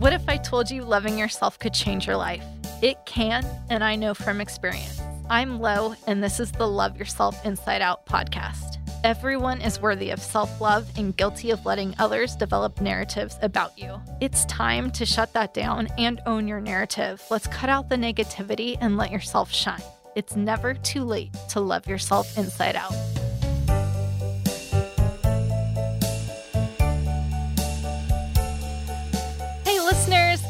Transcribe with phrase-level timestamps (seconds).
[0.00, 2.42] What if I told you loving yourself could change your life?
[2.80, 4.98] It can, and I know from experience.
[5.28, 8.78] I'm Lo, and this is the Love Yourself Inside Out podcast.
[9.04, 14.00] Everyone is worthy of self love and guilty of letting others develop narratives about you.
[14.22, 17.22] It's time to shut that down and own your narrative.
[17.30, 19.82] Let's cut out the negativity and let yourself shine.
[20.16, 22.94] It's never too late to love yourself inside out.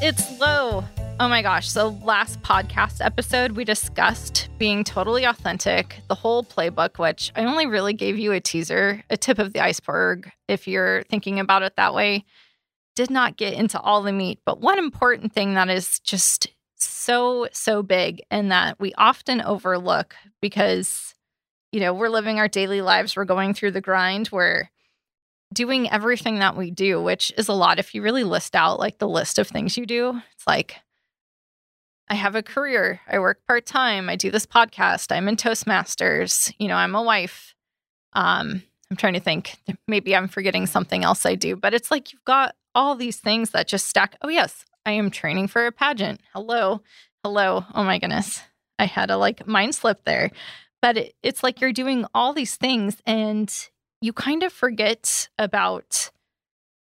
[0.03, 0.83] It's Lo.
[1.21, 1.69] Oh my gosh.
[1.69, 7.67] So, last podcast episode, we discussed being totally authentic, the whole playbook, which I only
[7.67, 11.77] really gave you a teaser, a tip of the iceberg, if you're thinking about it
[11.77, 12.25] that way.
[12.97, 14.39] Did not get into all the meat.
[14.47, 20.17] But one important thing that is just so, so big and that we often overlook
[20.41, 21.15] because,
[21.73, 24.71] you know, we're living our daily lives, we're going through the grind, we're
[25.53, 27.79] doing everything that we do, which is a lot.
[27.79, 30.77] If you really list out like the list of things you do, it's like,
[32.09, 33.01] I have a career.
[33.09, 34.09] I work part time.
[34.09, 35.15] I do this podcast.
[35.15, 36.53] I'm in Toastmasters.
[36.59, 37.55] You know, I'm a wife.
[38.13, 39.57] Um, I'm trying to think.
[39.87, 43.51] Maybe I'm forgetting something else I do, but it's like you've got all these things
[43.51, 44.17] that just stack.
[44.23, 46.21] Oh, yes, I am training for a pageant.
[46.33, 46.83] Hello.
[47.23, 47.65] Hello.
[47.75, 48.43] Oh my goodness.
[48.79, 50.31] I had a like mind slip there.
[50.83, 53.53] But it, it's like you're doing all these things and
[54.01, 56.11] you kind of forget about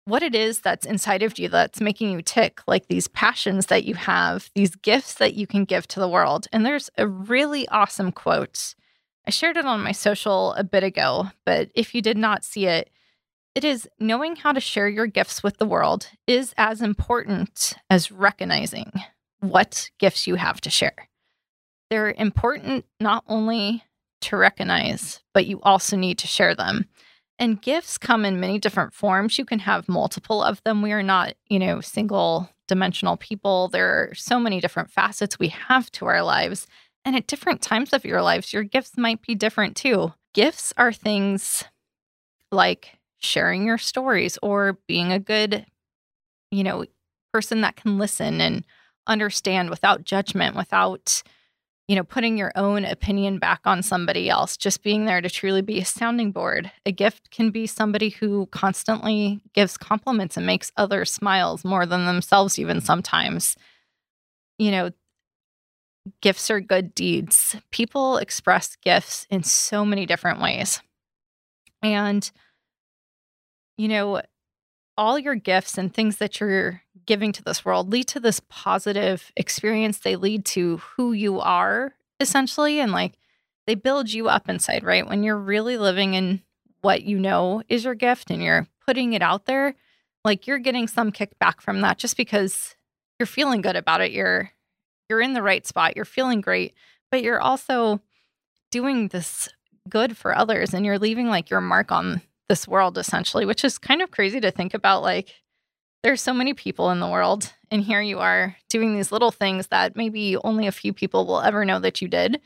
[0.04, 3.84] what it is that's inside of you that's making you tick, like these passions that
[3.84, 6.46] you have, these gifts that you can give to the world.
[6.52, 8.74] And there's a really awesome quote.
[9.26, 12.66] I shared it on my social a bit ago, but if you did not see
[12.66, 12.90] it,
[13.54, 18.10] it is knowing how to share your gifts with the world is as important as
[18.10, 18.92] recognizing
[19.40, 21.08] what gifts you have to share.
[21.90, 23.84] They're important not only
[24.22, 26.86] to recognize, but you also need to share them.
[27.38, 29.38] And gifts come in many different forms.
[29.38, 30.82] You can have multiple of them.
[30.82, 33.68] We are not, you know, single dimensional people.
[33.68, 36.66] There are so many different facets we have to our lives.
[37.04, 40.12] And at different times of your lives, your gifts might be different too.
[40.34, 41.64] Gifts are things
[42.52, 45.64] like sharing your stories or being a good,
[46.50, 46.84] you know,
[47.32, 48.66] person that can listen and
[49.06, 51.22] understand without judgment, without
[51.90, 55.60] you know, putting your own opinion back on somebody else, just being there to truly
[55.60, 56.70] be a sounding board.
[56.86, 62.06] A gift can be somebody who constantly gives compliments and makes others smiles more than
[62.06, 63.56] themselves, even sometimes.
[64.56, 64.90] You know,
[66.22, 67.56] gifts are good deeds.
[67.72, 70.80] People express gifts in so many different ways.
[71.82, 72.30] And,
[73.76, 74.22] you know,
[74.96, 79.32] all your gifts and things that you're giving to this world lead to this positive
[79.36, 79.98] experience.
[79.98, 82.78] They lead to who you are essentially.
[82.78, 83.14] And like
[83.66, 85.04] they build you up inside, right?
[85.04, 86.40] When you're really living in
[86.82, 89.74] what you know is your gift and you're putting it out there,
[90.24, 92.76] like you're getting some kickback from that just because
[93.18, 94.12] you're feeling good about it.
[94.12, 94.52] You're
[95.08, 95.96] you're in the right spot.
[95.96, 96.74] You're feeling great,
[97.10, 98.00] but you're also
[98.70, 99.48] doing this
[99.88, 103.78] good for others and you're leaving like your mark on this world essentially, which is
[103.78, 105.34] kind of crazy to think about like
[106.02, 109.68] there's so many people in the world and here you are doing these little things
[109.68, 112.40] that maybe only a few people will ever know that you did.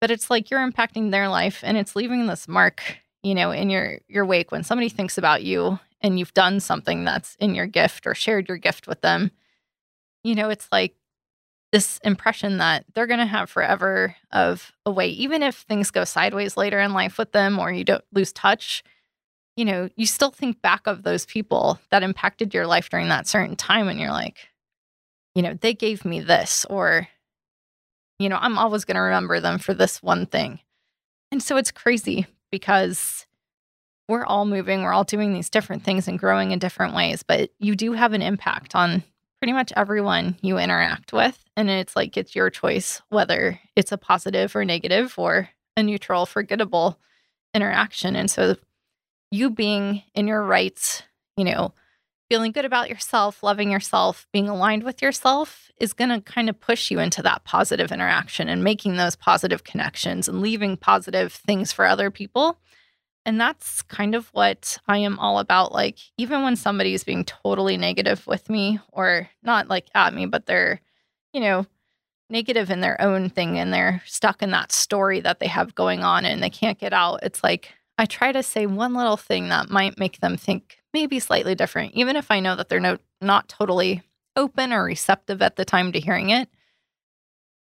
[0.00, 3.68] But it's like you're impacting their life and it's leaving this mark you know in
[3.68, 7.66] your your wake when somebody thinks about you and you've done something that's in your
[7.66, 9.30] gift or shared your gift with them.
[10.24, 10.94] You know it's like
[11.72, 16.04] this impression that they're going to have forever of a way even if things go
[16.04, 18.82] sideways later in life with them or you don't lose touch
[19.60, 23.26] you know, you still think back of those people that impacted your life during that
[23.26, 24.48] certain time and you're like,
[25.34, 27.06] you know, they gave me this, or,
[28.18, 30.60] you know, I'm always going to remember them for this one thing.
[31.30, 33.26] And so it's crazy because
[34.08, 37.50] we're all moving, we're all doing these different things and growing in different ways, but
[37.58, 39.02] you do have an impact on
[39.42, 41.38] pretty much everyone you interact with.
[41.54, 46.24] And it's like it's your choice whether it's a positive or negative or a neutral,
[46.24, 46.98] forgettable
[47.52, 48.16] interaction.
[48.16, 48.56] And so
[49.30, 51.02] you being in your rights,
[51.36, 51.72] you know,
[52.28, 56.60] feeling good about yourself, loving yourself, being aligned with yourself is going to kind of
[56.60, 61.72] push you into that positive interaction and making those positive connections and leaving positive things
[61.72, 62.58] for other people.
[63.26, 65.72] And that's kind of what I am all about.
[65.72, 70.26] Like, even when somebody is being totally negative with me, or not like at me,
[70.26, 70.80] but they're,
[71.32, 71.66] you know,
[72.30, 76.04] negative in their own thing and they're stuck in that story that they have going
[76.04, 79.50] on and they can't get out, it's like, I try to say one little thing
[79.50, 82.96] that might make them think maybe slightly different, even if I know that they're no,
[83.20, 84.00] not totally
[84.34, 86.48] open or receptive at the time to hearing it.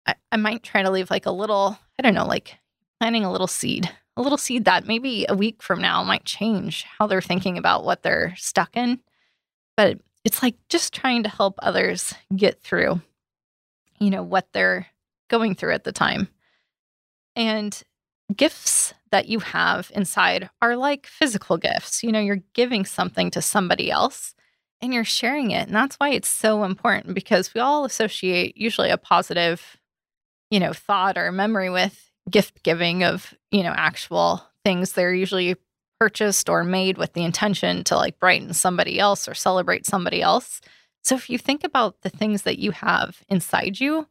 [0.07, 2.55] I, I might try to leave like a little, I don't know, like
[2.97, 6.83] planting a little seed, a little seed that maybe a week from now might change
[6.97, 9.01] how they're thinking about what they're stuck in.
[9.75, 13.01] But it's like just trying to help others get through,
[13.99, 14.87] you know, what they're
[15.29, 16.29] going through at the time.
[17.35, 17.77] And
[18.33, 22.03] gifts that you have inside are like physical gifts.
[22.03, 24.33] You know, you're giving something to somebody else
[24.81, 25.67] and you're sharing it.
[25.67, 29.77] And that's why it's so important because we all associate usually a positive,
[30.49, 34.93] you know, thought or memory with gift giving of, you know, actual things.
[34.93, 35.55] They're usually
[35.99, 40.61] purchased or made with the intention to like brighten somebody else or celebrate somebody else.
[41.03, 44.07] So if you think about the things that you have inside you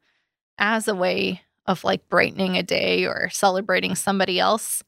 [0.59, 4.83] as a way of like brightening a day or celebrating somebody else,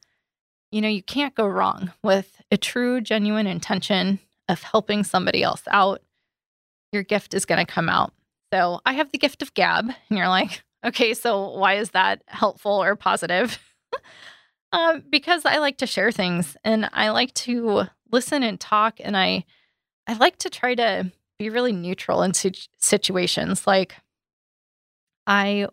[0.69, 4.19] you know, you can't go wrong with a true, genuine intention
[4.49, 6.01] of helping somebody else out.
[6.91, 8.11] Your gift is going to come out.
[8.53, 12.21] So I have the gift of gab, and you're like, okay, so why is that
[12.27, 13.57] helpful or positive?
[14.73, 19.15] um, because I like to share things and I like to listen and talk, and
[19.15, 19.45] I
[20.05, 23.65] I like to try to be really neutral in situations.
[23.65, 23.95] Like
[25.25, 25.67] I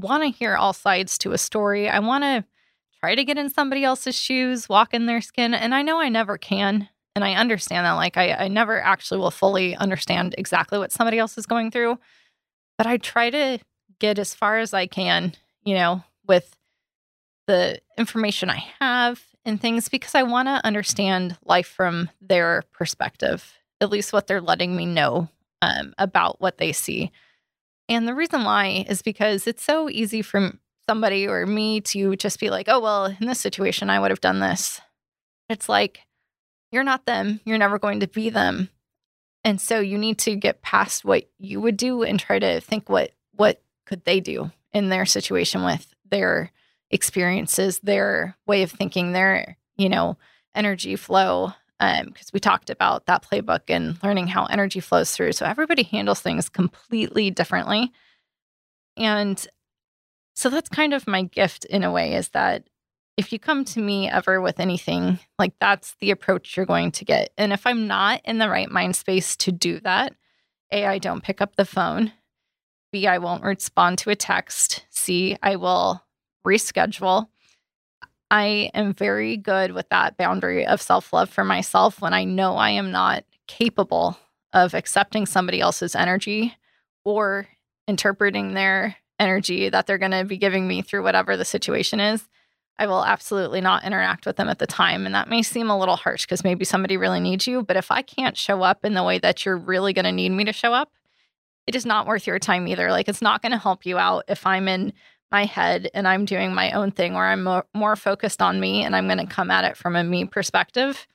[0.00, 1.88] want to hear all sides to a story.
[1.88, 2.44] I want to
[3.00, 5.54] try to get in somebody else's shoes, walk in their skin.
[5.54, 6.88] And I know I never can.
[7.16, 7.92] And I understand that.
[7.92, 11.98] Like, I, I never actually will fully understand exactly what somebody else is going through.
[12.78, 13.58] But I try to
[13.98, 16.56] get as far as I can, you know, with
[17.46, 23.54] the information I have and things because I want to understand life from their perspective,
[23.80, 25.28] at least what they're letting me know
[25.62, 27.10] um, about what they see.
[27.90, 30.52] And the reason why is because it's so easy for
[30.88, 34.20] somebody or me to just be like, oh, well, in this situation, I would have
[34.20, 34.80] done this.
[35.48, 36.00] It's like,
[36.70, 37.40] you're not them.
[37.44, 38.70] You're never going to be them.
[39.42, 42.88] And so you need to get past what you would do and try to think
[42.88, 46.52] what what could they do in their situation with their
[46.90, 50.16] experiences, their way of thinking, their, you know,
[50.54, 55.32] energy flow, because um, we talked about that playbook and learning how energy flows through.
[55.32, 57.90] So everybody handles things completely differently.
[58.98, 59.44] And
[60.34, 62.68] so that's kind of my gift in a way is that
[63.16, 67.04] if you come to me ever with anything, like that's the approach you're going to
[67.04, 67.30] get.
[67.38, 70.14] And if I'm not in the right mind space to do that,
[70.70, 72.12] A, I don't pick up the phone.
[72.92, 74.84] B, I won't respond to a text.
[74.90, 76.02] C, I will
[76.46, 77.28] reschedule.
[78.30, 82.56] I am very good with that boundary of self love for myself when I know
[82.56, 84.16] I am not capable
[84.52, 86.54] of accepting somebody else's energy
[87.04, 87.48] or
[87.88, 92.28] interpreting their energy that they're going to be giving me through whatever the situation is.
[92.78, 95.04] I will absolutely not interact with them at the time.
[95.04, 97.62] And that may seem a little harsh because maybe somebody really needs you.
[97.62, 100.30] But if I can't show up in the way that you're really going to need
[100.30, 100.90] me to show up,
[101.66, 102.90] it is not worth your time either.
[102.90, 104.94] Like, it's not going to help you out if I'm in
[105.30, 107.44] my head and I'm doing my own thing where I'm
[107.74, 111.06] more, focused on me and I'm going to come at it from a me perspective,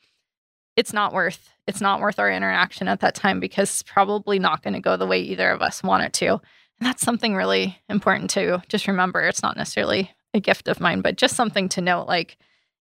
[0.76, 4.62] it's not worth it's not worth our interaction at that time because it's probably not
[4.62, 6.34] going to go the way either of us want it to.
[6.34, 6.42] And
[6.82, 9.22] that's something really important to just remember.
[9.22, 12.38] It's not necessarily a gift of mine, but just something to note like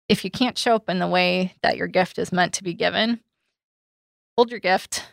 [0.08, 2.72] if you can't show up in the way that your gift is meant to be
[2.72, 3.20] given,
[4.36, 5.04] hold your gift,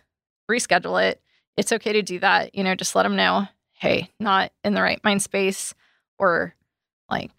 [0.50, 1.22] reschedule it.
[1.58, 2.54] It's okay to do that.
[2.54, 5.74] You know, just let them know, hey, not in the right mind space
[6.18, 6.56] or
[7.10, 7.32] like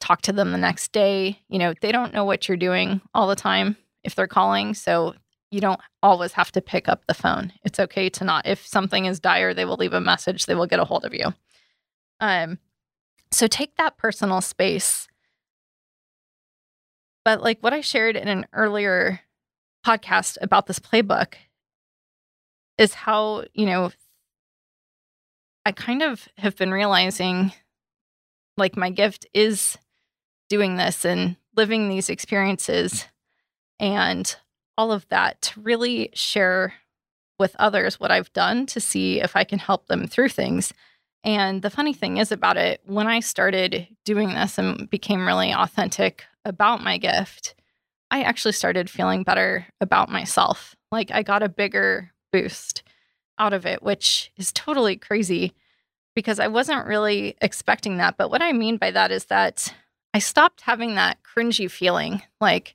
[0.00, 1.40] talk to them the next day.
[1.48, 4.74] You know, they don't know what you're doing all the time if they're calling.
[4.74, 5.14] So
[5.50, 7.52] you don't always have to pick up the phone.
[7.64, 8.46] It's okay to not.
[8.46, 11.14] If something is dire, they will leave a message, they will get a hold of
[11.14, 11.32] you.
[12.20, 12.58] Um,
[13.30, 15.08] so take that personal space.
[17.24, 19.20] But like what I shared in an earlier
[19.84, 21.34] podcast about this playbook
[22.78, 23.90] is how, you know,
[25.64, 27.52] I kind of have been realizing
[28.56, 29.76] like my gift is
[30.48, 33.06] doing this and living these experiences
[33.78, 34.36] and
[34.78, 36.74] all of that to really share
[37.38, 40.72] with others what I've done to see if I can help them through things.
[41.24, 45.52] And the funny thing is about it, when I started doing this and became really
[45.52, 47.54] authentic about my gift,
[48.10, 50.76] I actually started feeling better about myself.
[50.92, 52.82] Like I got a bigger boost
[53.38, 55.52] out of it, which is totally crazy
[56.16, 58.16] because I wasn't really expecting that.
[58.16, 59.72] But what I mean by that is that
[60.12, 62.74] I stopped having that cringy feeling like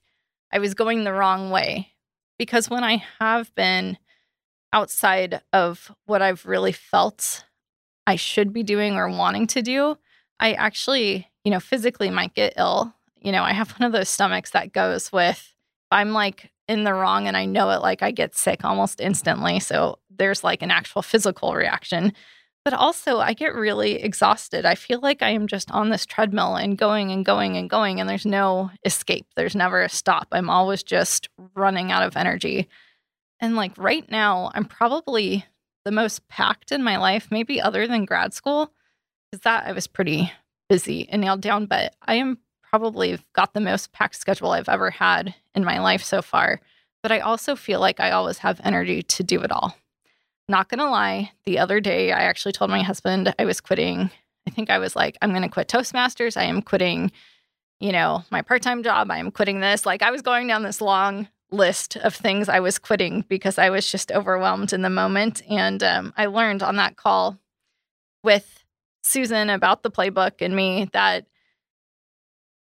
[0.53, 1.89] I was going the wrong way.
[2.38, 3.98] Because when I have been
[4.71, 7.43] outside of what I've really felt
[8.07, 9.98] I should be doing or wanting to do,
[10.39, 12.93] I actually, you know, physically might get ill.
[13.19, 15.53] You know, I have one of those stomachs that goes with,
[15.89, 19.60] I'm like in the wrong and I know it, like I get sick almost instantly.
[19.60, 22.13] So there's like an actual physical reaction.
[22.63, 24.65] But also, I get really exhausted.
[24.65, 28.00] I feel like I am just on this treadmill and going and going and going,
[28.00, 29.25] and there's no escape.
[29.36, 30.27] There's never a stop.
[30.32, 32.68] I'm always just running out of energy.
[33.39, 35.44] And like right now, I'm probably
[35.86, 38.72] the most packed in my life, maybe other than grad school,
[39.32, 40.32] because that I was pretty
[40.70, 41.65] busy and nailed down.
[41.65, 42.38] But I am
[42.70, 46.62] probably got the most packed schedule I've ever had in my life so far.
[47.01, 49.75] But I also feel like I always have energy to do it all.
[50.51, 54.12] Not gonna lie, the other day I actually told my husband I was quitting.
[54.46, 56.36] I think I was like, I'm gonna quit Toastmasters.
[56.36, 57.13] I am quitting,
[57.79, 59.10] you know, my part time job.
[59.12, 59.86] I am quitting this.
[59.86, 63.70] Like I was going down this long list of things I was quitting because I
[63.70, 65.41] was just overwhelmed in the moment.
[65.50, 67.39] And um, I learned on that call
[68.22, 68.65] with
[69.03, 71.27] Susan about the playbook and me that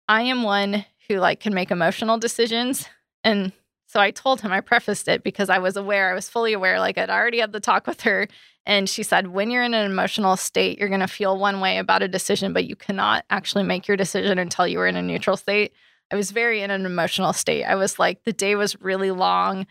[0.08, 2.88] I am one who like can make emotional decisions.
[3.22, 3.52] And
[3.96, 6.78] so I told him, I prefaced it because I was aware, I was fully aware,
[6.78, 8.28] like I'd already had the talk with her.
[8.66, 11.78] And she said, when you're in an emotional state, you're going to feel one way
[11.78, 15.02] about a decision, but you cannot actually make your decision until you are in a
[15.02, 15.72] neutral state.
[16.12, 17.64] I was very in an emotional state.
[17.64, 19.66] I was like, the day was really long.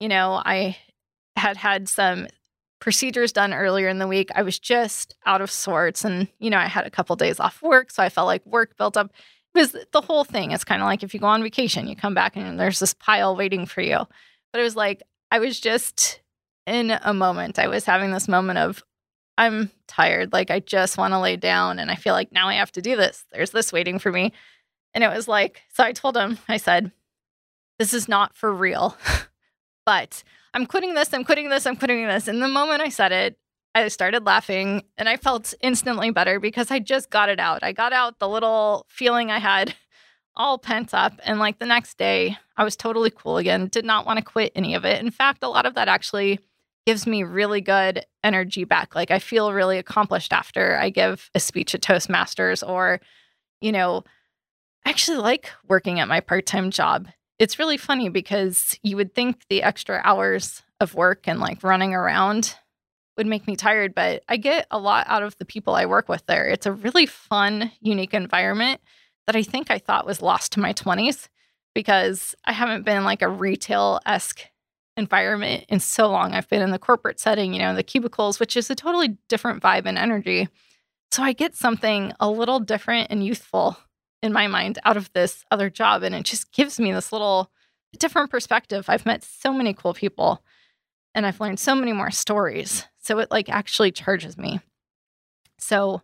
[0.00, 0.76] You know, I
[1.36, 2.26] had had some
[2.80, 4.30] procedures done earlier in the week.
[4.34, 6.04] I was just out of sorts.
[6.04, 7.92] And, you know, I had a couple days off work.
[7.92, 9.12] So I felt like work built up.
[9.58, 10.52] Was the whole thing.
[10.52, 12.94] It's kind of like if you go on vacation, you come back and there's this
[12.94, 13.98] pile waiting for you.
[14.52, 16.20] But it was like, I was just
[16.66, 17.58] in a moment.
[17.58, 18.84] I was having this moment of,
[19.36, 20.32] I'm tired.
[20.32, 21.78] Like, I just want to lay down.
[21.80, 23.24] And I feel like now I have to do this.
[23.32, 24.32] There's this waiting for me.
[24.94, 26.92] And it was like, so I told him, I said,
[27.78, 28.96] this is not for real,
[29.86, 30.22] but
[30.54, 32.28] I'm quitting this, I'm quitting this, I'm quitting this.
[32.28, 33.38] And the moment I said it,
[33.84, 37.62] I started laughing and I felt instantly better because I just got it out.
[37.62, 39.74] I got out the little feeling I had
[40.36, 41.20] all pent up.
[41.24, 44.52] And like the next day, I was totally cool again, did not want to quit
[44.54, 45.00] any of it.
[45.00, 46.40] In fact, a lot of that actually
[46.86, 48.94] gives me really good energy back.
[48.94, 53.00] Like I feel really accomplished after I give a speech at Toastmasters or,
[53.60, 54.04] you know,
[54.84, 57.08] I actually like working at my part time job.
[57.38, 61.94] It's really funny because you would think the extra hours of work and like running
[61.94, 62.56] around
[63.18, 66.08] would make me tired, but I get a lot out of the people I work
[66.08, 66.46] with there.
[66.46, 68.80] It's a really fun, unique environment
[69.26, 71.28] that I think I thought was lost to my 20s
[71.74, 74.44] because I haven't been like a retail esque
[74.96, 76.32] environment in so long.
[76.32, 79.62] I've been in the corporate setting, you know, the cubicles, which is a totally different
[79.62, 80.48] vibe and energy.
[81.10, 83.76] So I get something a little different and youthful
[84.22, 86.02] in my mind out of this other job.
[86.02, 87.50] And it just gives me this little
[87.98, 88.86] different perspective.
[88.88, 90.42] I've met so many cool people
[91.18, 92.86] and I've learned so many more stories.
[93.00, 94.60] So it like actually charges me.
[95.58, 96.00] So,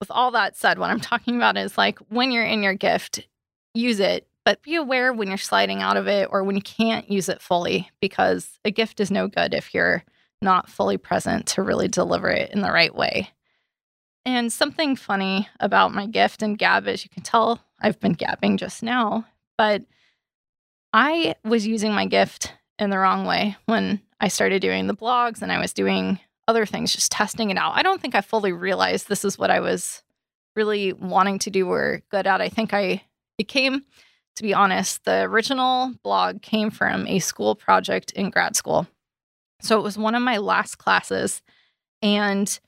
[0.00, 3.28] with all that said, what I'm talking about is like when you're in your gift,
[3.74, 7.10] use it, but be aware when you're sliding out of it or when you can't
[7.10, 10.02] use it fully because a gift is no good if you're
[10.40, 13.28] not fully present to really deliver it in the right way.
[14.24, 18.56] And something funny about my gift and gab, as you can tell, I've been gabbing
[18.56, 19.26] just now,
[19.58, 19.82] but
[20.94, 25.42] I was using my gift in the wrong way when I started doing the blogs
[25.42, 27.74] and I was doing other things, just testing it out.
[27.74, 30.02] I don't think I fully realized this is what I was
[30.56, 32.40] really wanting to do or good at.
[32.40, 33.02] I think I,
[33.36, 33.84] it came,
[34.36, 38.86] to be honest, the original blog came from a school project in grad school.
[39.60, 41.42] So it was one of my last classes.
[42.00, 42.58] And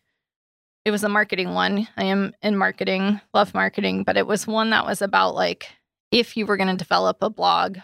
[0.84, 1.88] it was a marketing one.
[1.96, 5.70] I am in marketing, love marketing, but it was one that was about like
[6.10, 7.78] if you were going to develop a blog,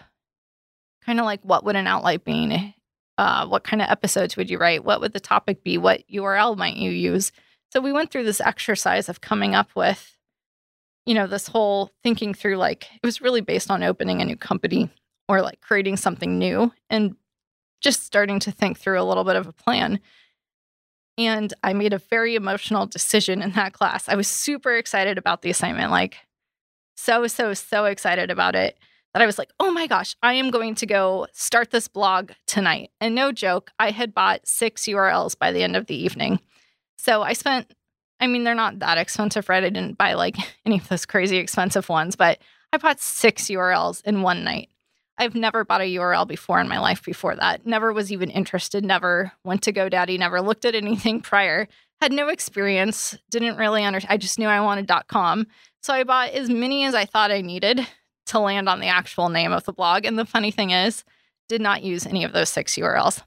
[1.03, 2.72] kind of like what would an outline be?
[3.17, 4.83] Uh, what kind of episodes would you write?
[4.83, 5.77] What would the topic be?
[5.77, 7.31] What URL might you use?
[7.71, 10.17] So we went through this exercise of coming up with,
[11.05, 14.35] you know, this whole thinking through like it was really based on opening a new
[14.35, 14.89] company
[15.27, 17.15] or like creating something new and
[17.81, 19.99] just starting to think through a little bit of a plan.
[21.17, 24.09] And I made a very emotional decision in that class.
[24.09, 26.17] I was super excited about the assignment, like
[26.95, 28.77] so, so, so excited about it
[29.13, 32.31] that I was like, oh my gosh, I am going to go start this blog
[32.47, 32.89] tonight.
[32.99, 36.39] And no joke, I had bought six URLs by the end of the evening.
[36.97, 37.73] So I spent,
[38.19, 39.63] I mean, they're not that expensive, right?
[39.63, 42.39] I didn't buy like any of those crazy expensive ones, but
[42.71, 44.69] I bought six URLs in one night.
[45.19, 47.67] I've never bought a URL before in my life before that.
[47.67, 51.67] Never was even interested, never went to GoDaddy, never looked at anything prior,
[52.01, 54.11] had no experience, didn't really understand.
[54.11, 55.45] I just knew I wanted .com.
[55.83, 57.85] So I bought as many as I thought I needed
[58.27, 60.05] to land on the actual name of the blog.
[60.05, 61.03] And the funny thing is,
[61.49, 63.21] did not use any of those six URLs.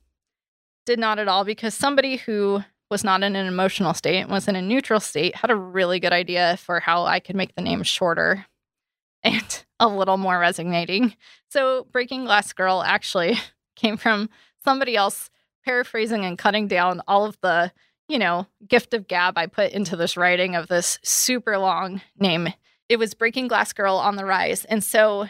[0.85, 4.57] Did not at all because somebody who was not in an emotional state, was in
[4.57, 7.83] a neutral state, had a really good idea for how I could make the name
[7.83, 8.47] shorter
[9.23, 11.17] and a little more resonating.
[11.49, 13.39] So, Breaking Glass Girl actually
[13.77, 14.31] came from
[14.65, 15.31] somebody else
[15.65, 17.73] paraphrasing and cutting down all of the,
[18.09, 22.49] you know, gift of gab I put into this writing of this super long name.
[22.89, 24.65] It was Breaking Glass Girl on the rise.
[24.65, 25.29] And so,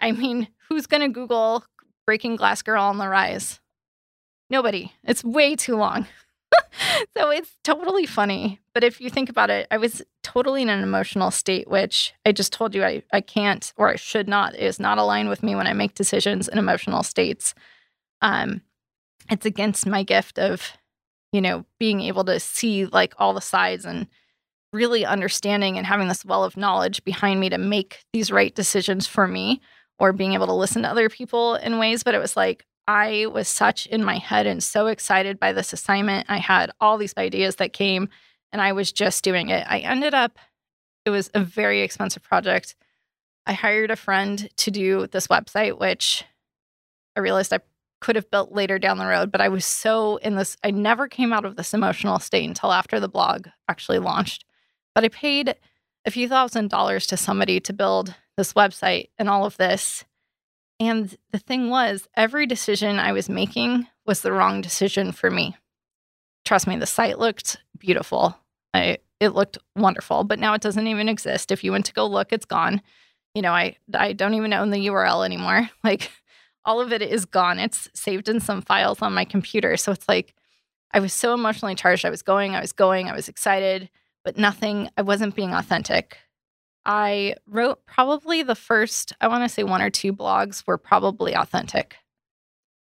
[0.00, 1.64] I mean, who's going to Google
[2.06, 3.60] Breaking Glass Girl on the rise?
[4.48, 4.92] Nobody.
[5.04, 6.06] It's way too long.
[7.16, 8.60] so it's totally funny.
[8.74, 12.32] But if you think about it, I was totally in an emotional state, which I
[12.32, 15.42] just told you I, I can't or I should not, it is not aligned with
[15.42, 17.54] me when I make decisions in emotional states.
[18.22, 18.62] Um,
[19.30, 20.72] it's against my gift of,
[21.32, 24.08] you know, being able to see like all the sides and
[24.72, 29.06] really understanding and having this well of knowledge behind me to make these right decisions
[29.06, 29.60] for me
[29.98, 32.02] or being able to listen to other people in ways.
[32.02, 35.72] But it was like, I was such in my head and so excited by this
[35.72, 36.26] assignment.
[36.28, 38.08] I had all these ideas that came
[38.52, 39.64] and I was just doing it.
[39.68, 40.38] I ended up,
[41.04, 42.74] it was a very expensive project.
[43.46, 46.24] I hired a friend to do this website, which
[47.16, 47.60] I realized I
[48.00, 51.06] could have built later down the road, but I was so in this, I never
[51.06, 54.44] came out of this emotional state until after the blog actually launched.
[55.00, 55.54] But I paid
[56.04, 60.04] a few thousand dollars to somebody to build this website and all of this.
[60.78, 65.56] And the thing was, every decision I was making was the wrong decision for me.
[66.44, 68.36] Trust me, the site looked beautiful.
[68.74, 71.50] I it looked wonderful, but now it doesn't even exist.
[71.50, 72.82] If you went to go look, it's gone.
[73.34, 75.70] You know, I I don't even own the URL anymore.
[75.82, 76.10] Like
[76.66, 77.58] all of it is gone.
[77.58, 79.78] It's saved in some files on my computer.
[79.78, 80.34] So it's like
[80.92, 82.04] I was so emotionally charged.
[82.04, 83.88] I was going, I was going, I was excited,
[84.24, 86.18] but nothing, I wasn't being authentic.
[86.84, 91.34] I wrote probably the first, I want to say one or two blogs were probably
[91.34, 91.96] authentic.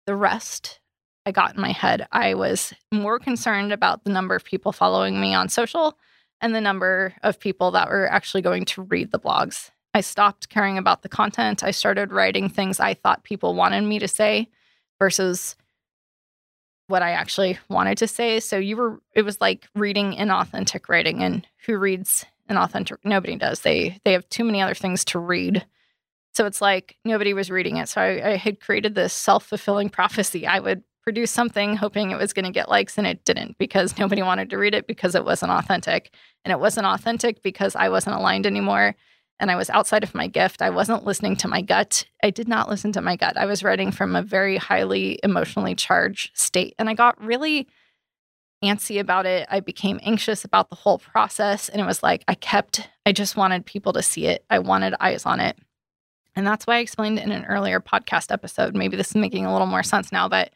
[0.06, 0.80] The rest
[1.26, 2.06] I got in my head.
[2.12, 5.98] I was more concerned about the number of people following me on social
[6.40, 9.70] and the number of people that were actually going to read the blogs.
[9.92, 11.62] I stopped caring about the content.
[11.62, 14.48] I started writing things I thought people wanted me to say
[14.98, 15.56] versus
[16.90, 18.40] what I actually wanted to say.
[18.40, 23.60] So you were it was like reading inauthentic writing and who reads inauthentic nobody does.
[23.60, 25.64] They they have too many other things to read.
[26.34, 27.88] So it's like nobody was reading it.
[27.88, 30.46] So I, I had created this self-fulfilling prophecy.
[30.46, 33.98] I would produce something hoping it was going to get likes and it didn't because
[33.98, 36.14] nobody wanted to read it because it wasn't authentic.
[36.44, 38.94] And it wasn't authentic because I wasn't aligned anymore
[39.40, 40.62] and I was outside of my gift.
[40.62, 42.04] I wasn't listening to my gut.
[42.22, 43.36] I did not listen to my gut.
[43.36, 46.74] I was writing from a very highly emotionally charged state.
[46.78, 47.66] And I got really
[48.62, 49.48] antsy about it.
[49.50, 51.70] I became anxious about the whole process.
[51.70, 54.44] And it was like I kept, I just wanted people to see it.
[54.50, 55.56] I wanted eyes on it.
[56.36, 58.76] And that's why I explained in an earlier podcast episode.
[58.76, 60.52] Maybe this is making a little more sense now, but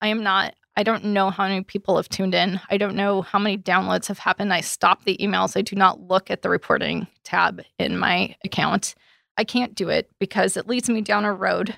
[0.00, 2.60] I am not I don't know how many people have tuned in.
[2.70, 4.54] I don't know how many downloads have happened.
[4.54, 5.56] I stop the emails.
[5.56, 8.94] I do not look at the reporting tab in my account.
[9.36, 11.74] I can't do it because it leads me down a road.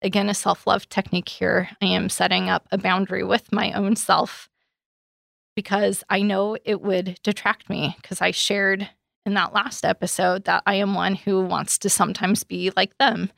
[0.00, 1.68] Again, a self love technique here.
[1.82, 4.48] I am setting up a boundary with my own self
[5.54, 7.94] because I know it would detract me.
[8.00, 8.88] Because I shared
[9.26, 13.30] in that last episode that I am one who wants to sometimes be like them.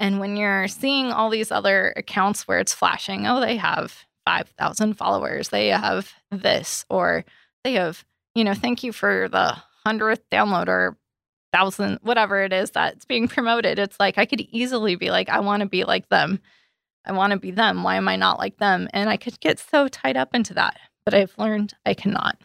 [0.00, 4.94] And when you're seeing all these other accounts where it's flashing, oh, they have 5,000
[4.94, 5.48] followers.
[5.48, 7.24] They have this, or
[7.64, 10.98] they have, you know, thank you for the hundredth download or
[11.52, 13.78] thousand, whatever it is that's being promoted.
[13.78, 16.40] It's like I could easily be like, I want to be like them.
[17.06, 17.82] I want to be them.
[17.84, 18.88] Why am I not like them?
[18.92, 22.36] And I could get so tied up into that, but I've learned I cannot.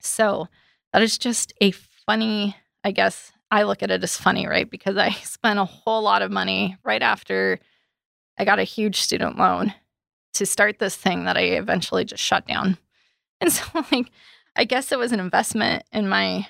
[0.00, 0.48] So
[0.92, 4.68] that is just a funny, I guess I look at it as funny, right?
[4.68, 7.60] Because I spent a whole lot of money right after
[8.36, 9.72] I got a huge student loan
[10.34, 12.78] to start this thing that I eventually just shut down.
[13.42, 14.10] And so, like,
[14.54, 16.46] I guess it was an investment in my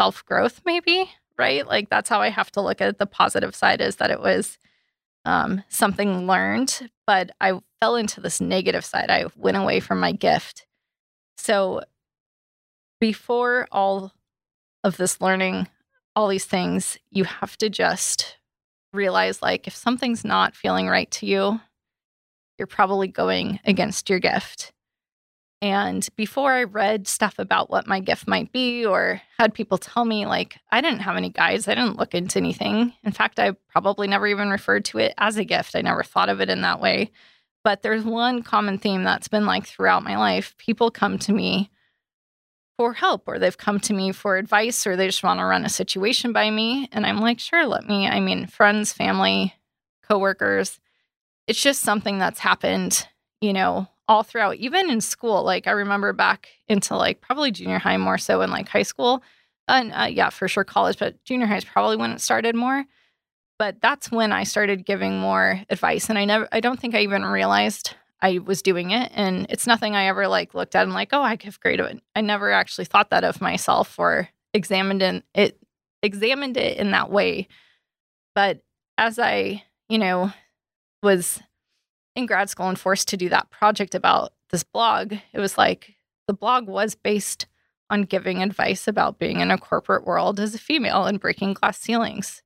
[0.00, 1.08] self growth, maybe,
[1.38, 1.64] right?
[1.64, 4.58] Like, that's how I have to look at the positive side is that it was
[5.24, 9.10] um, something learned, but I fell into this negative side.
[9.10, 10.66] I went away from my gift.
[11.36, 11.82] So,
[13.00, 14.12] before all
[14.82, 15.68] of this learning,
[16.16, 18.38] all these things, you have to just
[18.92, 21.60] realize like if something's not feeling right to you,
[22.58, 24.72] you're probably going against your gift.
[25.62, 30.04] And before I read stuff about what my gift might be or had people tell
[30.04, 32.92] me, like, I didn't have any guides, I didn't look into anything.
[33.02, 35.74] In fact, I probably never even referred to it as a gift.
[35.74, 37.12] I never thought of it in that way.
[37.62, 41.70] But there's one common theme that's been like throughout my life people come to me
[42.76, 45.64] for help or they've come to me for advice or they just want to run
[45.64, 46.90] a situation by me.
[46.92, 48.06] And I'm like, sure, let me.
[48.06, 49.54] I mean, friends, family,
[50.06, 50.78] coworkers
[51.46, 53.06] it's just something that's happened,
[53.40, 55.42] you know, all throughout, even in school.
[55.42, 59.22] Like I remember back into like probably junior high more so in like high school.
[59.68, 62.84] And uh, yeah, for sure college, but junior high is probably when it started more.
[63.58, 66.10] But that's when I started giving more advice.
[66.10, 69.10] And I never, I don't think I even realized I was doing it.
[69.14, 71.80] And it's nothing I ever like looked at and like, oh, I give great.
[72.16, 75.58] I never actually thought that of myself or examined in, it,
[76.02, 77.48] examined it in that way.
[78.34, 78.60] But
[78.98, 80.32] as I, you know,
[81.04, 81.40] was
[82.16, 85.94] in grad school and forced to do that project about this blog, it was like
[86.26, 87.46] the blog was based
[87.90, 91.78] on giving advice about being in a corporate world as a female and breaking glass
[91.78, 92.42] ceilings.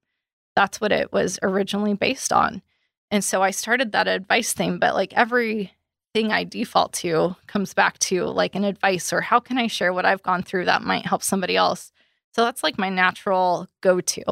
[0.56, 2.62] That's what it was originally based on.
[3.10, 5.72] And so I started that advice thing, but like every
[6.12, 9.92] thing I default to comes back to like an advice or how can I share
[9.92, 11.92] what I've gone through that might help somebody else.
[12.32, 14.24] So that's like my natural go to.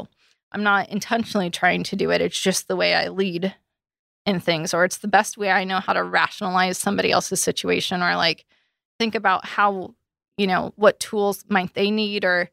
[0.52, 3.54] I'm not intentionally trying to do it, it's just the way I lead
[4.26, 8.02] in things, or it's the best way I know how to rationalize somebody else's situation
[8.02, 8.44] or like
[8.98, 9.94] think about how,
[10.36, 12.50] you know, what tools might they need or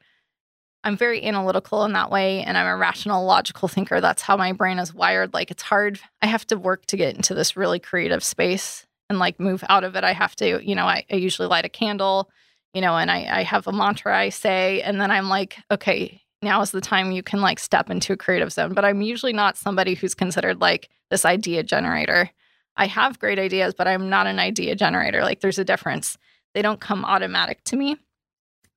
[0.84, 4.02] I'm very analytical in that way and I'm a rational logical thinker.
[4.02, 5.34] That's how my brain is wired.
[5.34, 6.00] Like it's hard.
[6.22, 9.84] I have to work to get into this really creative space and like move out
[9.84, 10.04] of it.
[10.04, 12.30] I have to, you know, I, I usually light a candle,
[12.74, 16.22] you know, and I, I have a mantra I say, and then I'm like, okay,
[16.44, 18.74] now is the time you can like step into a creative zone.
[18.74, 22.30] But I'm usually not somebody who's considered like this idea generator.
[22.76, 25.22] I have great ideas, but I'm not an idea generator.
[25.22, 26.18] Like there's a difference.
[26.54, 27.98] They don't come automatic to me.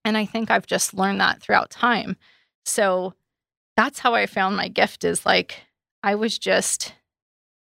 [0.05, 2.17] And I think I've just learned that throughout time.
[2.65, 3.15] So
[3.77, 5.63] that's how I found my gift is like
[6.03, 6.95] I was just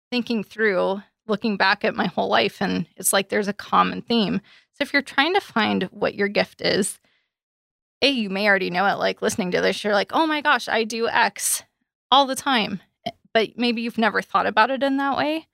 [0.10, 4.42] thinking through, looking back at my whole life, and it's like there's a common theme.
[4.74, 7.00] So if you're trying to find what your gift is,
[8.02, 10.68] A, you may already know it, like listening to this, you're like, oh my gosh,
[10.68, 11.64] I do X
[12.10, 12.82] all the time.
[13.06, 15.48] Eh, but maybe you've never thought about it in that way.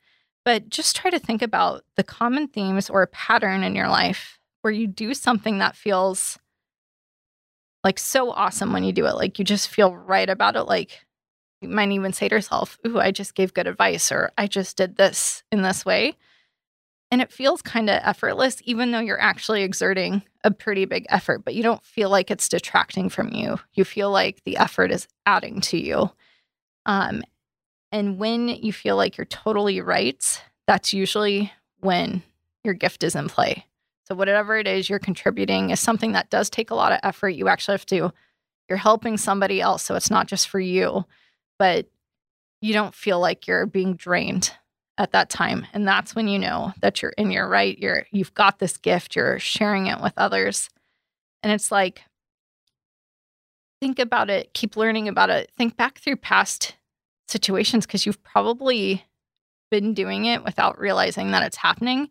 [0.45, 4.71] But just try to think about the common themes or pattern in your life where
[4.73, 6.39] you do something that feels
[7.83, 9.15] like so awesome when you do it.
[9.15, 10.63] Like you just feel right about it.
[10.63, 11.05] Like
[11.61, 14.77] you might even say to yourself, Ooh, I just gave good advice, or I just
[14.77, 16.15] did this in this way.
[17.09, 21.45] And it feels kind of effortless, even though you're actually exerting a pretty big effort,
[21.45, 23.59] but you don't feel like it's detracting from you.
[23.73, 26.11] You feel like the effort is adding to you.
[26.85, 27.23] Um,
[27.91, 32.23] and when you feel like you're totally right, that's usually when
[32.63, 33.65] your gift is in play.
[34.03, 37.29] So, whatever it is you're contributing is something that does take a lot of effort.
[37.29, 38.13] You actually have to,
[38.69, 39.83] you're helping somebody else.
[39.83, 41.05] So, it's not just for you,
[41.57, 41.87] but
[42.61, 44.51] you don't feel like you're being drained
[44.97, 45.65] at that time.
[45.73, 47.77] And that's when you know that you're in your right.
[47.77, 50.69] You're, you've got this gift, you're sharing it with others.
[51.43, 52.01] And it's like,
[53.79, 56.75] think about it, keep learning about it, think back through past
[57.27, 59.05] situations because you've probably
[59.69, 62.09] been doing it without realizing that it's happening.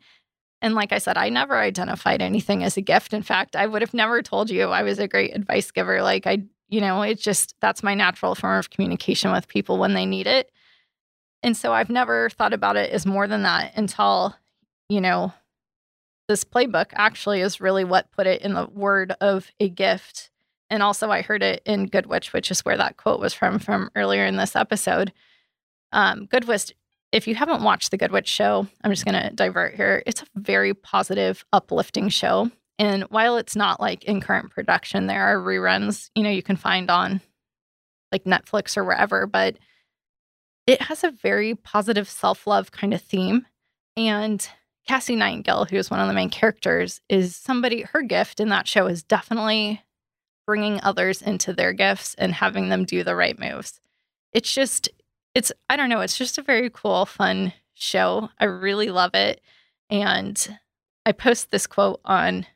[0.62, 3.12] And like I said, I never identified anything as a gift.
[3.12, 6.02] In fact, I would have never told you I was a great advice giver.
[6.02, 9.94] Like I, you know, it's just that's my natural form of communication with people when
[9.94, 10.50] they need it.
[11.42, 14.34] And so I've never thought about it as more than that until,
[14.88, 15.32] you know,
[16.28, 20.30] this playbook actually is really what put it in the word of a gift.
[20.70, 23.58] And also I heard it in Good Witch, which is where that quote was from
[23.58, 25.12] from earlier in this episode.
[25.92, 26.72] Um, Good Witch
[27.12, 30.02] if you haven't watched The Good Witch Show, I'm just going to divert here.
[30.06, 32.50] It's a very positive, uplifting show.
[32.78, 36.56] And while it's not like in current production, there are reruns, you know, you can
[36.56, 37.20] find on
[38.12, 39.56] like Netflix or wherever, but
[40.66, 43.46] it has a very positive self love kind of theme.
[43.96, 44.46] And
[44.86, 48.68] Cassie Nightingale, who is one of the main characters, is somebody, her gift in that
[48.68, 49.82] show is definitely
[50.46, 53.80] bringing others into their gifts and having them do the right moves.
[54.32, 54.88] It's just,
[55.34, 58.28] it's I don't know, it's just a very cool, fun show.
[58.38, 59.40] I really love it.
[59.90, 60.58] And
[61.04, 62.46] I post this quote on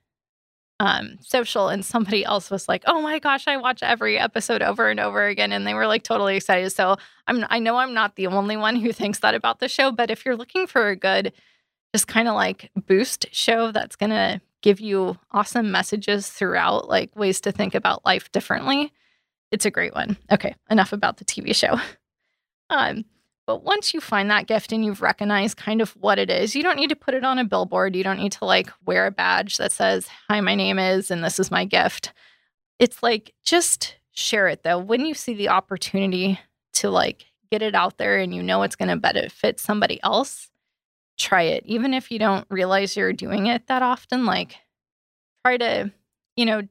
[0.80, 4.88] um, social and somebody else was like, "Oh my gosh, I watch every episode over
[4.90, 6.70] and over again," and they were like totally excited.
[6.72, 6.96] So
[7.28, 10.10] I'm I know I'm not the only one who thinks that about the show, but
[10.10, 11.32] if you're looking for a good,
[11.94, 17.40] just kind of like boost show that's gonna give you awesome messages throughout, like ways
[17.42, 18.92] to think about life differently,
[19.52, 20.16] it's a great one.
[20.32, 21.78] Okay, enough about the TV show.
[22.70, 23.04] Um,
[23.50, 26.62] but once you find that gift and you've recognized kind of what it is, you
[26.62, 27.96] don't need to put it on a billboard.
[27.96, 31.24] You don't need to like wear a badge that says, Hi, my name is, and
[31.24, 32.12] this is my gift.
[32.78, 34.78] It's like just share it though.
[34.78, 36.38] When you see the opportunity
[36.74, 40.48] to like get it out there and you know it's going to benefit somebody else,
[41.18, 41.64] try it.
[41.66, 44.58] Even if you don't realize you're doing it that often, like
[45.44, 45.90] try to,
[46.36, 46.62] you know,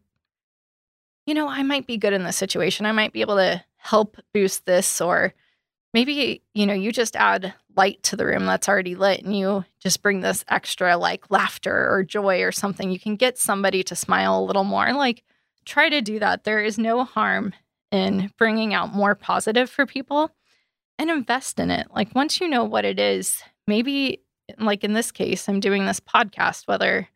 [1.26, 2.86] you know, I might be good in this situation.
[2.86, 5.34] I might be able to help boost this or
[5.94, 9.64] maybe you know you just add light to the room that's already lit and you
[9.80, 13.96] just bring this extra like laughter or joy or something you can get somebody to
[13.96, 15.24] smile a little more like
[15.66, 17.54] try to do that there is no harm
[17.92, 20.32] in bringing out more positive for people
[20.98, 24.22] and invest in it like once you know what it is maybe
[24.58, 27.08] like in this case i'm doing this podcast whether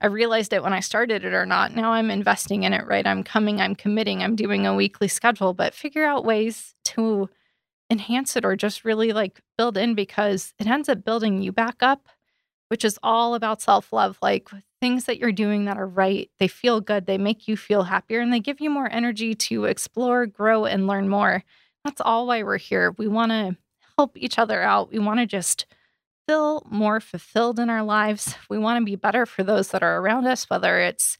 [0.00, 1.74] I realized it when I started it or not.
[1.74, 3.06] Now I'm investing in it, right?
[3.06, 7.30] I'm coming, I'm committing, I'm doing a weekly schedule, but figure out ways to
[7.90, 11.76] enhance it or just really like build in because it ends up building you back
[11.82, 12.08] up,
[12.68, 14.18] which is all about self love.
[14.22, 14.48] Like
[14.80, 18.20] things that you're doing that are right, they feel good, they make you feel happier,
[18.20, 21.42] and they give you more energy to explore, grow, and learn more.
[21.84, 22.94] That's all why we're here.
[22.96, 23.56] We want to
[23.98, 24.90] help each other out.
[24.90, 25.66] We want to just
[26.26, 28.34] feel more fulfilled in our lives.
[28.48, 31.18] We want to be better for those that are around us, whether it's,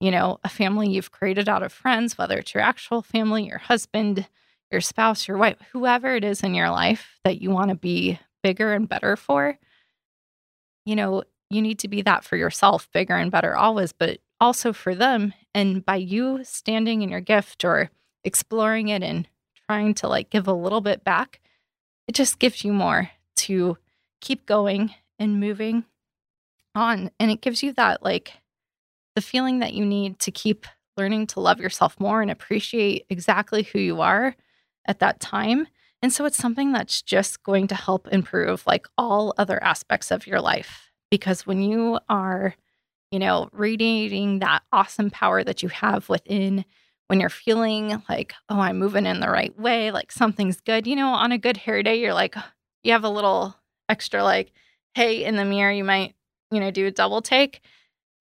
[0.00, 3.58] you know, a family you've created out of friends, whether it's your actual family, your
[3.58, 4.26] husband,
[4.70, 8.18] your spouse, your wife, whoever it is in your life that you want to be
[8.42, 9.58] bigger and better for.
[10.84, 14.72] You know, you need to be that for yourself, bigger and better always, but also
[14.72, 15.32] for them.
[15.54, 17.90] And by you standing in your gift or
[18.24, 19.28] exploring it and
[19.66, 21.40] trying to like give a little bit back,
[22.08, 23.78] it just gives you more to
[24.20, 25.84] keep going and moving
[26.74, 27.10] on.
[27.18, 28.32] And it gives you that like
[29.14, 33.62] the feeling that you need to keep learning to love yourself more and appreciate exactly
[33.62, 34.34] who you are
[34.86, 35.66] at that time.
[36.02, 40.26] And so it's something that's just going to help improve like all other aspects of
[40.26, 40.90] your life.
[41.10, 42.54] Because when you are,
[43.10, 46.64] you know, radiating that awesome power that you have within,
[47.08, 50.96] when you're feeling like, oh, I'm moving in the right way, like something's good, you
[50.96, 52.34] know, on a good hair day, you're like,
[52.82, 53.56] you have a little
[53.88, 54.52] extra like,
[54.94, 56.14] hey, in the mirror, you might,
[56.50, 57.60] you know, do a double take.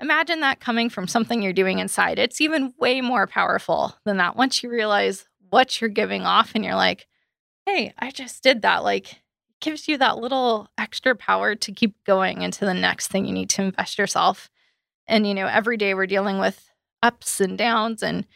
[0.02, 2.20] Imagine that coming from something you're doing inside.
[2.20, 4.36] It's even way more powerful than that.
[4.36, 7.08] Once you realize what you're giving off and you're like,
[7.66, 8.84] hey, I just did that.
[8.84, 9.22] Like,
[9.62, 13.50] gives you that little extra power to keep going into the next thing you need
[13.52, 14.50] to invest yourself.
[15.08, 16.70] And, you know, every day we're dealing with
[17.02, 18.28] ups and downs and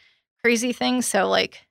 [0.42, 1.04] crazy things.
[1.04, 1.66] So, like,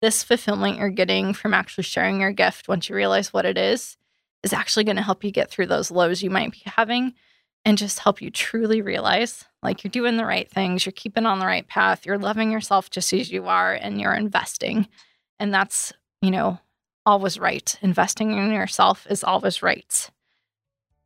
[0.00, 3.96] this fulfillment you're getting from actually sharing your gift once you realize what it is
[4.44, 7.14] is actually going to help you get through those lows you might be having
[7.64, 11.38] and just help you truly realize like you're doing the right things, you're keeping on
[11.38, 14.88] the right path, you're loving yourself just as you are, and you're investing.
[15.38, 15.92] And that's,
[16.22, 16.58] you know,
[17.04, 17.76] always right.
[17.82, 20.10] Investing in yourself is always right.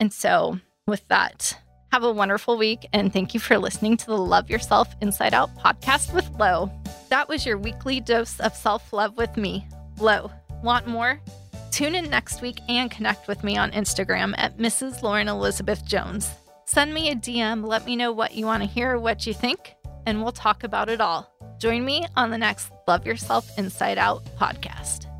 [0.00, 1.58] And so, with that,
[1.92, 2.86] have a wonderful week.
[2.92, 6.70] And thank you for listening to the Love Yourself Inside Out podcast with Lo.
[7.08, 9.66] That was your weekly dose of self love with me,
[9.98, 10.30] Lo.
[10.62, 11.20] Want more?
[11.70, 15.02] Tune in next week and connect with me on Instagram at Mrs.
[15.02, 16.30] Lauren Elizabeth Jones.
[16.64, 19.74] Send me a DM, let me know what you want to hear, what you think,
[20.06, 21.30] and we'll talk about it all.
[21.58, 25.11] Join me on the next Love Yourself Inside Out podcast.